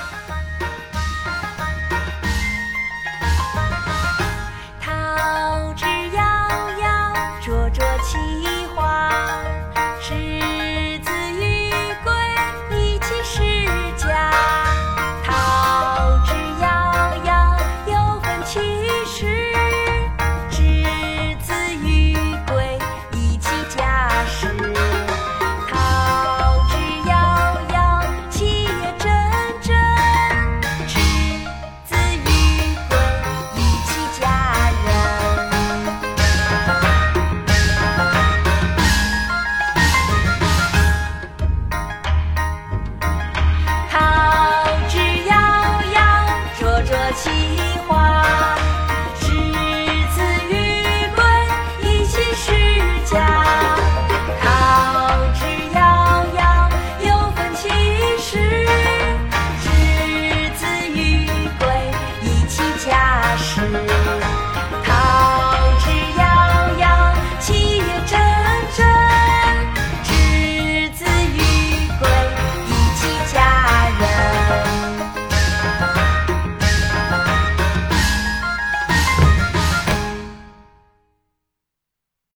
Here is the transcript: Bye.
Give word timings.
Bye. 0.00 0.39